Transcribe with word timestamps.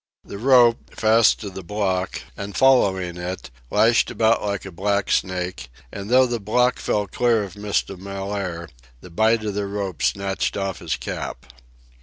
The 0.23 0.39
rope, 0.39 0.95
fast 0.95 1.39
to 1.41 1.51
the 1.51 1.61
block 1.61 2.23
and 2.35 2.57
following 2.57 3.17
it, 3.17 3.51
lashed 3.69 4.09
about 4.09 4.41
like 4.43 4.65
a 4.65 4.71
blacksnake, 4.71 5.69
and, 5.93 6.09
though 6.09 6.25
the 6.25 6.39
block 6.39 6.79
fell 6.79 7.05
clear 7.05 7.43
of 7.43 7.53
Mr. 7.53 7.95
Mellaire, 7.95 8.67
the 9.01 9.11
bight 9.11 9.45
of 9.45 9.53
the 9.53 9.67
rope 9.67 10.01
snatched 10.01 10.57
off 10.57 10.79
his 10.79 10.95
cap. 10.95 11.45